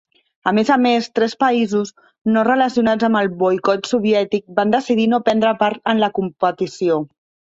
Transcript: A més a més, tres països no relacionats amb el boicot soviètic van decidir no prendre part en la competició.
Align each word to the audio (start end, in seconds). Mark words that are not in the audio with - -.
A 0.51 0.51
més 0.57 0.69
a 0.75 0.77
més, 0.83 1.07
tres 1.17 1.35
països 1.43 1.91
no 2.37 2.45
relacionats 2.47 3.07
amb 3.09 3.19
el 3.21 3.29
boicot 3.43 3.91
soviètic 3.91 4.45
van 4.61 4.73
decidir 4.77 5.07
no 5.13 5.23
prendre 5.29 5.55
part 5.63 5.93
en 5.93 6.03
la 6.05 6.13
competició. 6.19 7.01